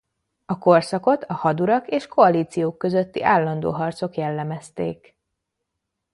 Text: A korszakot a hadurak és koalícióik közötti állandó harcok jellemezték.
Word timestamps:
A 0.45 0.57
korszakot 0.57 1.23
a 1.23 1.33
hadurak 1.33 1.87
és 1.87 2.07
koalícióik 2.07 2.77
közötti 2.77 3.23
állandó 3.23 3.71
harcok 3.71 4.15
jellemezték. 4.15 5.15